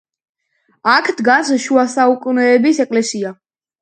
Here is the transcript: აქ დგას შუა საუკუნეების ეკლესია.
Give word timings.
აქ 0.93 1.11
დგას 1.19 1.53
შუა 1.65 1.83
საუკუნეების 1.97 2.81
ეკლესია. 2.87 3.35